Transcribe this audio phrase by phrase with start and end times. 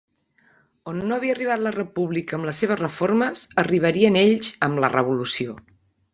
[0.93, 5.57] On no havia arribat la República amb les seves reformes, arribarien ells amb la revolució.